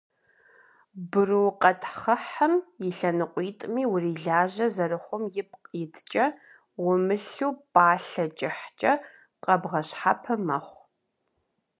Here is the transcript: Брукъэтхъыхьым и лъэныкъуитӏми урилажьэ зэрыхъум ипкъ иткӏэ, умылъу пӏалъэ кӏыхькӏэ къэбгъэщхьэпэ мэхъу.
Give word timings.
Брукъэтхъыхьым 1.11 2.53
и 2.87 2.89
лъэныкъуитӏми 2.97 3.83
урилажьэ 3.93 4.67
зэрыхъум 4.75 5.23
ипкъ 5.41 5.65
иткӏэ, 5.81 6.25
умылъу 6.89 7.53
пӏалъэ 7.73 8.25
кӏыхькӏэ 8.37 8.91
къэбгъэщхьэпэ 9.43 10.33
мэхъу. 10.45 10.83